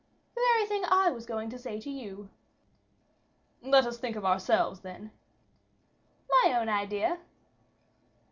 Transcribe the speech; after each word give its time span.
"The 0.33 0.41
very 0.53 0.65
thing 0.65 0.83
I 0.89 1.11
was 1.11 1.27
going 1.27 1.51
to 1.51 1.59
say 1.59 1.79
to 1.79 1.89
you." 1.91 2.29
"Let 3.61 3.85
us 3.85 3.99
think 3.99 4.15
of 4.15 4.25
ourselves, 4.25 4.79
then." 4.79 5.11
"My 6.27 6.55
own 6.59 6.69
idea." 6.69 7.19